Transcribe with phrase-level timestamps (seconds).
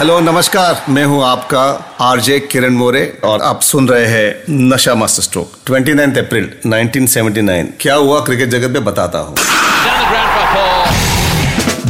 [0.00, 1.62] Hello नमस्कार। मैं हूँ आपका
[2.00, 7.94] आरजे किरण मोरे और आप सुन रहे हैं नशा मास्टर स्ट्रोक 29 अप्रैल 1979 क्या
[7.94, 8.20] हुआ?
[8.20, 9.34] क्रिकेट जगत में बताता हूँ।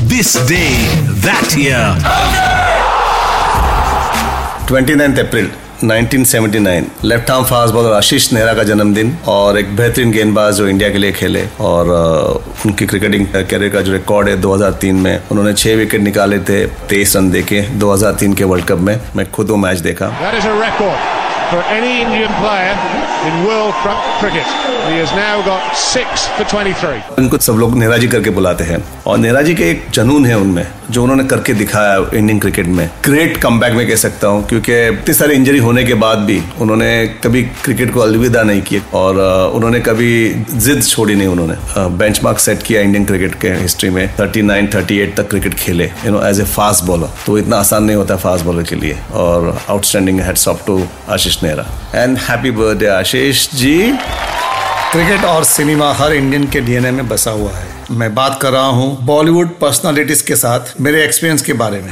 [0.09, 0.63] This day
[1.27, 2.03] that year
[4.73, 5.51] 29 April
[5.85, 10.91] 1979 left arm fast bowler Ashish Nehra का जन्मदिन और एक बेहतरीन गेंदबाज जो इंडिया
[10.91, 11.89] के लिए खेले और
[12.67, 17.17] उनकी क्रिकेटिंग करियर का जो रिकॉर्ड है 2003 में, उन्होंने छह विकेट निकाले थे, तेईस
[17.17, 20.07] रन देके 2003 के वर्ल्ड कप में। मैं खुद वो मैच देखा।
[21.51, 22.75] For any Indian player
[23.29, 23.73] in world
[24.19, 24.51] cricket.
[24.89, 27.01] He has now got six for 23.
[27.19, 30.37] उनको सब लोग नेहरा जी करके बुलाते हैं। और नेहरा जी के एक जनून है
[30.39, 34.77] उनमें, जो उन्होंने करके दिखाया इंडियन क्रिकेट में। ग्रेट कम में कह सकता हूँ, क्योंकि
[34.89, 36.91] इतनी सारी इंजरी होने के बाद भी उन्होंने
[37.25, 39.19] कभी क्रिकेट को अलविदा नहीं किया। और
[39.55, 40.13] उन्होंने कभी
[40.55, 45.29] जिद छोड़ी नहीं उन्होंने। बेंचमार्क सेट किया इंडियन क्रिकेट के हिस्ट्री में 39 38 तक
[45.31, 48.63] क्रिकेट खेले। You know as a fast bowler तो इतना आसान नहीं होता फास्ट बॉलर
[48.71, 51.65] के लिए। और outstanding heads off to Ashish Nehra
[51.95, 53.77] and happy birthday Ashish ji
[54.93, 58.67] cricket और सिनेमा हर इंडियन के डीएनए में बसा हुआ है। मैं बात कर रहा
[58.79, 61.91] हूँ बॉलीवुड पर्सनालिटीज के साथ मेरे एक्सपीरियंस के बारे में।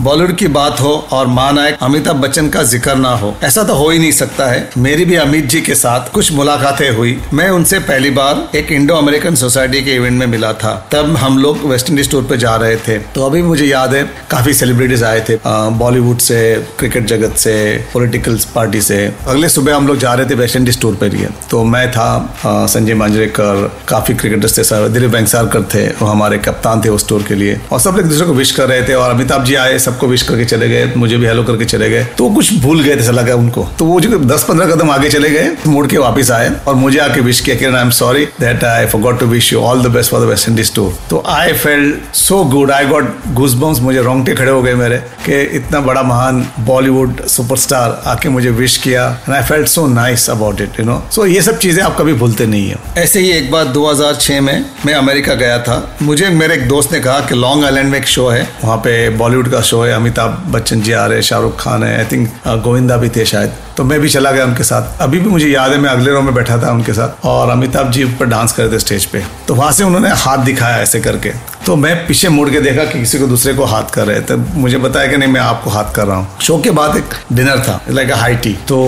[0.00, 3.88] बॉलीवुड की बात हो और महानायक अमिताभ बच्चन का ज़िक्र ना हो, ऐसा तो हो
[3.90, 7.78] ही नहीं सकता है। मेरी भी अमित जी के साथ कुछ मुलाकातें हुई। मैं उनसे
[7.80, 11.90] पहली बार एक इंडो अमेरिकन सोसाइटी के इवेंट में मिला था। तब हम लोग वेस्ट
[11.90, 15.38] इंडीज टूर पे जा रहे थे। तो अभी मुझे याद है, काफ़ी सेलिब्रिटीज आए थे
[15.46, 16.40] बॉलीवुड से,
[16.78, 17.54] क्रिकेट जगत से
[17.92, 21.28] पॉलिटिकल पार्टी से। अगले सुबह हम लोग जा रहे थे वेस्ट इंडीज टूर पे लिए।
[21.50, 22.08] तो मैं था
[22.46, 27.22] संजय मांजरेकर, काफ़ी क्रिकेटर्स थे सर, दिलीप वेंगसारकर थे, वो हमारे कप्तान थे उस टूर
[27.28, 29.78] के लिए। और सब लोग दूसरे को विश कर रहे थे और अमिताभ जी आए
[29.90, 32.96] सबको विश करके चले गए, मुझे भी हेलो करके चले गए। तो कुछ भूल गए
[32.96, 36.30] थे लगा उनको। तो वो जो दस पंद्रह कदम आगे चले गए, मुड़ के वापस
[36.30, 39.52] आए और मुझे आके विश किया कि I am sorry that I forgot to wish
[39.52, 42.86] you all the best for the West Indies tour तो I felt so good I
[42.86, 44.96] got goosebumps मुझे रोंगटे खड़े हो गए मेरे
[45.26, 50.28] कि इतना बड़ा महान बॉलीवुड सुपरस्टार आके मुझे विश किया and I felt so nice
[50.30, 53.30] about it you know so ये सब चीज़ें आप कभी भूलते नहीं है। ऐसे ही
[53.30, 57.34] एक बार 2006 में मैं अमेरिका गया था। मुझे, मेरे एक दोस्त ने कहा कि
[57.34, 60.92] लॉन्ग आइलैंड में एक शो है, वहाँ पे बॉलीवुड का शो है, अमिताभ बच्चन जी
[60.92, 62.28] आ रहे हैं, शाहरुख खान है आई थिंक
[62.64, 65.72] गोविंदा भी थे शायद। तो मैं भी चला गया उनके साथ। अभी भी मुझे याद
[65.72, 68.62] है, मैं अगले रो में बैठा था उनके साथ और अमिताभ जी ऊपर डांस कर
[68.62, 71.32] रहे थे स्टेज पे। तो वहाँ से उन्होंने हाथ दिखाया ऐसे करके।
[71.66, 74.36] तो मैं पीछे मुड़ के देखा कि किसी को दूसरे को हाथ कर रहे थे
[74.36, 77.58] मुझे बताया कि नहीं, मैं आपको हाथ कर रहा हूँ। शो के बाद एक डिनर
[77.58, 78.78] था लाइक हाई टी तो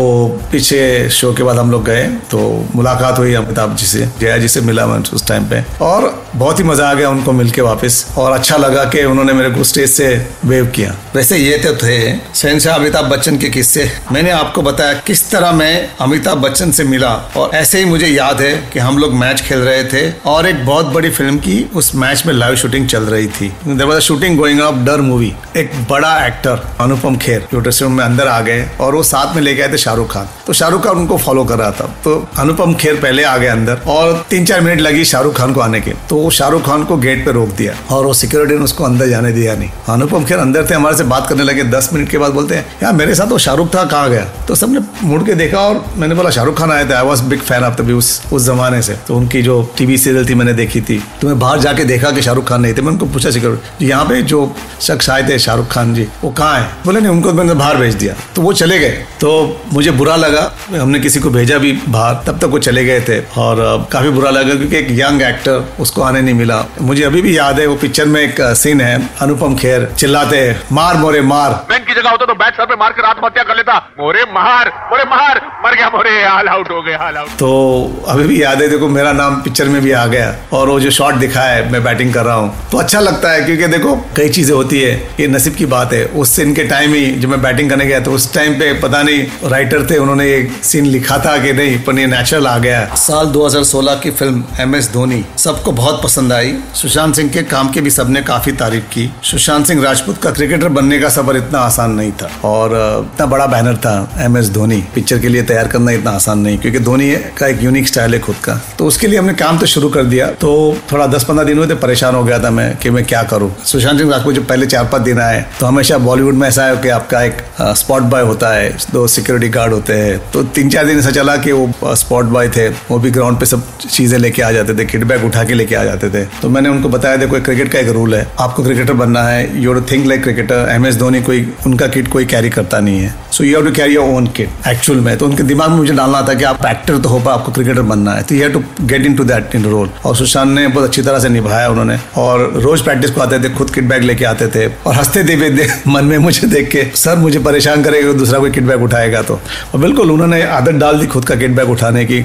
[0.52, 2.38] पीछे शो के बाद हम लोग गए तो
[2.74, 6.58] मुलाकात हुई अमिताभ जी से, जया जी से मिला मैं उस टाइम पे। और बहुत
[6.58, 9.90] ही मज़ा आ गया उनको मिलके वापस। और अच्छा लगा कि उन्होंने मेरे को स्टेज
[9.90, 10.08] से
[10.44, 11.98] वेव किया। वैसे ये तो थे,
[12.34, 17.12] शहनशाह अमिताभ बच्चन के किस्से। मैंने आपको बताया किस तरह मैं अमिताभ बच्चन से मिला।
[17.36, 20.64] और ऐसे ही मुझे याद है कि हम लोग मैच खेल रहे थे और एक
[20.66, 24.76] बहुत बड़ी फ़िल्म की उस मैच में लाइव शूटिंग चल रही थी। Shooting going of
[24.76, 25.32] Darr movie.
[25.56, 29.42] एक बड़ा actor, Anupam Kher dressing room में अंदर आ गए और वो साथ में
[29.42, 32.74] लेके आए थे शाहरुख खान। तो शाहरुख खान उनको फॉलो कर रहा था। तो अनुपम
[32.74, 35.90] खेर पहले आ गए अंदर और तीन चार मिनट लगी शाहरुख खान को आने के।
[35.90, 39.32] तो शाहरुख खान को गेट पे रोक दिया और वो सिक्योरिटी ने उसको अंदर जाने
[39.32, 42.32] दिया नहीं। अनुपम खेर अंदर थे, हमारे से बात करने लगे। दस मिनट के बाद
[42.32, 44.24] बोलते हैं, यार, मेरे साथ वो शाहरुख था, कहाँ गया?
[44.48, 47.40] तो सबने मुड़ के देखा और मैंने बोला, शाहरुख खान आए थे I was big
[47.40, 50.80] fan of तभी उस उस जमाने से। तो उनकी जो टीवी सीरियल थी मैंने देखी
[50.80, 53.88] थी। तो मैं बाहर जाके देखा कि शाहरुख खान नहीं थे। मैं उनको पूछा सिक्योरिटी
[53.88, 54.44] यहाँ पे जो
[54.80, 56.68] शख्स आए थे शाहरुख खान जी, वो कहाँ है?
[56.84, 59.32] बोले, नहीं, उनको मैंने बाहर भेज दिया। तो वो चले गए। तो
[59.72, 63.00] मुझे बुरा लगा लगा हमने किसी को भेजा भी बाहर तब तक वो चले गए
[63.00, 67.22] थे। और काफ़ी बुरा लगा क्योंकि एक यंग एक्टर उसको आने नहीं मिला। मुझे अभी
[67.22, 70.40] भी याद है वो पिक्चर में एक सीन है अनुपम खेर चिल्लाते
[70.72, 73.56] मार मोरे मार। बैंक की जगह होता तो बैट सर पे मार कर आत्महत्या कर
[73.56, 78.04] लेता। मोरे मार मोरे मार। मर गया मोरे ऑल आउट हो गया ऑल आउट। तो
[78.08, 80.90] अभी भी याद है देखो मेरा नाम पिक्चर में भी आ गया। और वो जो
[80.90, 84.28] शॉट दिखा है मैं बैटिंग कर रहा हूँ। तो अच्छा लगता है क्योंकि देखो कई
[84.30, 87.40] चीज़ें होती है। ये नसीब की बात है। उस सीन के टाइम ही जब मैं
[87.42, 91.18] बैटिंग करने गया तो उस टाइम पे पता नहीं राइटर थे उन्होंने ये सीन लिखा
[91.18, 95.24] था कि नहीं, पर ये नेचुरल आ गया। साल 2016 की फ़िल्म एम एस धोनी
[95.38, 99.66] सबको बहुत पसंद आई। सुशांत सिंह के काम की भी सबने काफ़ी तारीफ़ की। सुशांत
[99.66, 102.72] सिंह राजपूत का क्रिकेटर बनने का सफ़र इतना आसान नहीं था। और
[103.04, 106.58] इतना बड़ा बैनर था एम एस धोनी। पिक्चर के लिए तैयार करना इतना आसान नहीं,
[106.58, 109.66] क्योंकि धोनी का एक यूनिक स्टाइल है खुद का। तो उसके लिए हमने काम तो
[109.66, 110.52] शुरू कर दिया। तो
[110.92, 113.50] थोड़ा दस पंद्रह दिन हुए थे, परेशान हो गया था मैं कि मैं क्या करूँ।
[113.64, 116.76] सुशांत सिंह राजपूत जब पहले चार पाँच दिन आए तो हमेशा बॉलीवुड में ऐसा है
[116.76, 117.42] कि आपका एक
[117.76, 121.36] स्पॉट बॉय होता है, दो सिक्योरिटी गार्ड होते हैं तो तीन चार दिन ऐसा चला
[121.36, 124.84] कि वो स्पॉट बॉय थे। वो भी ग्राउंड पे सब चीज़ें लेके आ जाते थे
[124.84, 127.78] किट बैग उठा के लेके आ जाते थे। तो मैंने उनको बताया, देखो क्रिकेट का
[127.78, 131.46] एक रूल है। आपको क्रिकेटर बनना है। You think like cricketer M S Dhoni कोई,
[131.66, 134.66] उनका किट कोई कैरी करता नहीं है। So you have to carry your own kit
[134.68, 137.30] actual में तो उनके दिमाग में मुझे डालना था कि आप एक्टर तो हो पर
[137.30, 140.50] आपको क्रिकेटर बनना है। तो you have to get into that in role और सुशांत
[140.50, 143.84] ने बहुत अच्छी तरह से निभाया उन्होंने। और रोज प्रैक्टिस को आते थे, खुद किट
[143.84, 147.82] बैग लेके आते थे। और हँसते थे मन में मुझे देख के, सर, मुझे परेशान
[147.82, 149.40] करेगा दूसरा कोई किट बैग उठाएगा तो।
[149.74, 152.20] और बिल्कुल उन्होंने आदत डाल दी खुद का किट बैग उठाने की।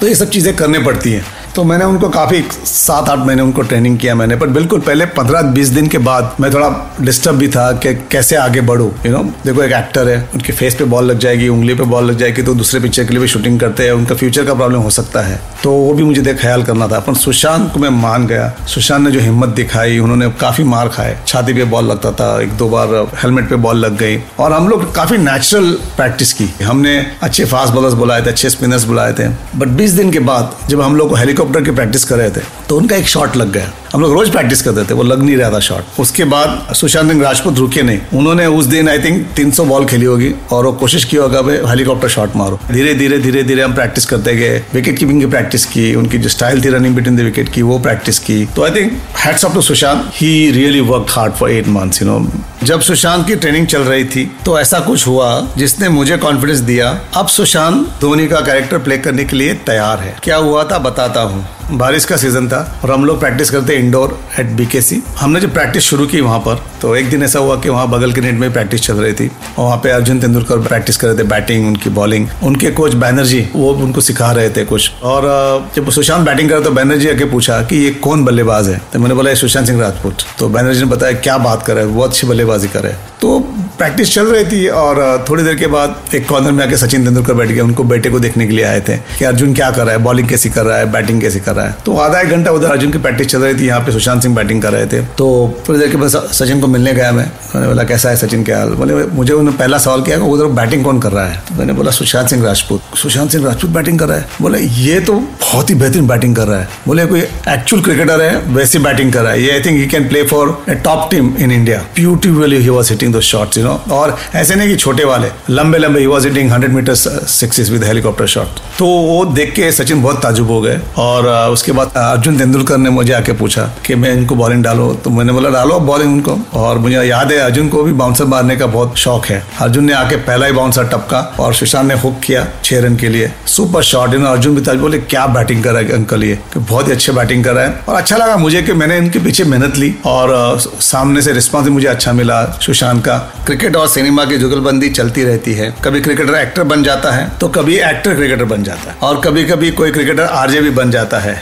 [0.00, 3.62] तो ये सब चीज़ें करनी पड़ती हैं। तो मैंने उनको काफ़ी सात, आठ महीने उनको
[3.62, 7.48] ट्रेनिंग किया मैंने। पर बिल्कुल, पहले पंद्रह, बीस दिन के बाद मैं थोड़ा डिस्टर्ब भी
[7.48, 11.04] था कि कैसे आगे बढ़ूँ यू नो देखो, एक एक्टर है, उनके फेस पे बॉल
[11.04, 13.84] लग जाएगी, उंगली पे बॉल लग जाएगी तो दूसरे पिक्चर के लिए भी शूटिंग करते
[13.84, 16.88] हैं, उनका फ्यूचर का प्रॉब्लम हो सकता है। तो वो भी मुझे देख ख्याल करना
[16.88, 20.88] था। पर सुशांत को मैं मान गया। सुशांत ने जो हिम्मत दिखाई, उन्होंने काफ़ी मार
[20.88, 22.88] खाए। छाती पे बॉल लगता था, एक दो बार
[23.22, 27.74] हेलमेट पे बॉल लग गई। और हम लोग काफ़ी नेचुरल प्रैक्टिस की। हमने अच्छे फास्ट
[27.74, 31.14] बॉलर्स बुलाए थे, अच्छे स्पिनर्स बुलाए थे। बट बीस दिन के बाद, जब हम लोग
[31.34, 34.30] को की प्रैक्टिस कर रहे थे तो उनका एक शॉट लग गया। हम लोग रोज
[34.30, 37.82] प्रैक्टिस करते थे, वो लग नहीं रहा था शॉट। उसके बाद सुशांत सिंह राजपूत रुके
[37.82, 41.42] नहीं। उन्होंने उस दिन आई थिंक 300 बॉल खेली होगी, और वो कोशिश की होगा,
[41.42, 45.26] भाई, हेलीकॉप्टर शॉट मारो। धीरे धीरे धीरे धीरे हम प्रैक्टिस करते गए। विकेट कीपिंग की
[45.26, 48.64] प्रैक्टिस की, उनकी जो स्टाइल थी रनिंग बिटवीन द विकेट की, वो प्रैक्टिस की। तो
[48.64, 50.10] I think hats off to Sushant.
[50.14, 52.26] He really work hard for eight months you know
[52.64, 56.88] जब सुशांत की ट्रेनिंग चल रही थी तो ऐसा कुछ हुआ, जिसने मुझे कॉन्फिडेंस दिया।
[57.14, 61.20] अब सुशांत धोनी का कैरेक्टर प्ले करने के लिए तैयार है। क्या हुआ था, बताता
[61.20, 61.33] हूँ।
[61.70, 65.82] बारिश का सीज़न था और हम लोग प्रैक्टिस करते इंडोर एट बीकेसी हमने जब प्रैक्टिस
[65.82, 68.52] शुरू की वहाँ पर तो एक दिन ऐसा हुआ कि वहाँ बगल के नेट में
[68.52, 71.90] प्रैक्टिस चल रही थी और वहाँ पे अर्जुन तेंदुलकर प्रैक्टिस कर रहे थे बैटिंग उनकी
[71.90, 76.54] बॉलिंग उनके कोच बैनर्जी, वो उनको सिखा रहे थे कुछ। और जब सुशांत बैटिंग कर
[76.54, 78.80] रहे तो बैनर्जी आके पूछा कि ये कौन बल्लेबाज है?
[78.92, 81.94] तो मैंने बोला सुशांत सिंह राजपूत। तो बैनर्जी ने बताया, क्या बात कर रहे हैं?
[81.96, 83.38] बहुत अच्छी बल्लेबाजी कर रहे हैं। तो
[83.78, 87.34] प्रैक्टिस चल रही थी और थोड़ी देर के बाद एक कॉर्नर में आके सचिन तेंदुलकर
[87.34, 89.92] बैठ गए, उनको बेटे को देखने के लिए आए थे कि अर्जुन क्या कर रहा
[89.92, 92.50] है बॉलिंग कैसी कर रहा है बैटिंग कैसी कर रहा है। तो आधा एक घंटा
[92.50, 95.00] उधर अर्जुन की प्रैक्टिस चल रही थी, यहाँ पे सुशांत सिंह बैटिंग कर रहे थे।
[95.18, 95.26] तो
[95.68, 98.58] थोड़ी देर के बाद सचिन को मिलने गया मैं। मैंने बोला, कैसा है सचिन, क्या
[98.58, 98.68] हाल?
[98.68, 101.42] बोले, मुझे उन्होंने पहला सवाल किया उधर बैटिंग कौन कर रहा है?
[101.48, 104.28] तो मैंने बोला, सुशांत सिंह राजपूत। सुशांत सिंह राजपूत बैटिंग कर रहा है?
[104.42, 108.36] बोले, ये तो बहुत ही बेहतरीन बैटिंग कर रहा है। बोले, कोई एक्चुअल क्रिकेटर है,
[108.54, 111.34] वैसी बैटिंग कर रहा है। ये I think he can play for a top team
[111.38, 115.04] in India beautifully he was hitting दो शॉट्स यू नो और ऐसे नहीं कि छोटे
[115.04, 119.52] वाले, लंबे लंबे he was hitting hundred meter six with helicopter shot तो वो देख
[119.54, 123.62] के सचिन बहुत ताजुब हो गए, और उसके बाद अर्जुन तेंदुलकर ने मुझे आके पूछा
[123.86, 127.38] कि मैं इनको बॉलिंग डालो तो मैंने बोला, डालो बॉलिंग उनको। और मुझे याद है,
[127.40, 130.86] अर्जुन को भी बाउंसर मारने का बहुत शौक है। अर्जुन ने आके पहला ही बाउंसर
[130.88, 134.62] टपका, और सुशांत ने हुक किया छह रन के लिए। सुपर शॉट इन अर्जुन भी
[134.62, 136.38] ताज बोले, क्या बैटिंग कर है अंकल ये?
[136.56, 139.44] बहुत ही अच्छे बैटिंग कर रहा है। और अच्छा लगा मुझे कि मैंने इनके पीछे
[139.44, 143.18] मेहनत ली, और सामने से रिस्पॉन्स मुझे अच्छा मिला सुशांत का।
[143.54, 147.48] क्रिकेट और सिनेमा की जुगलबंदी चलती रहती है। कभी क्रिकेटर एक्टर बन जाता है तो
[147.48, 151.18] कभी एक्टर क्रिकेटर बन जाता है। और कभी कभी कोई क्रिकेटर आरजे भी बन जाता
[151.18, 151.34] है।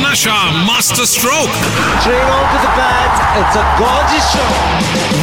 [0.00, 1.50] Nasha master stroke.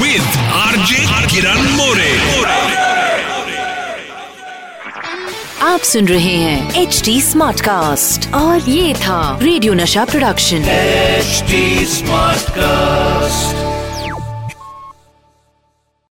[0.02, 2.12] With RJ Kiran More
[5.62, 11.86] आप सुन रहे हैं एच डी स्मार्ट कास्ट और ये था रेडियो नशा प्रोडक्शन एचडी
[11.86, 13.71] स्मार्ट Smartcast.